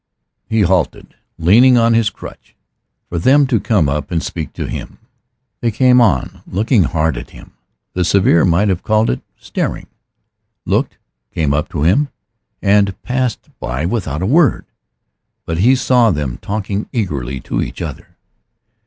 [0.49, 2.55] He halted, leaning on his crutch,
[3.07, 4.97] for them to come up and speak to him.
[5.59, 7.53] They came on, looking hard at him
[7.93, 9.85] the severe might have called it staring
[10.65, 10.97] looked,
[11.31, 12.09] came up to him,
[12.63, 14.65] and passed by without a word!
[15.45, 18.17] But he saw them talking eagerly to each other.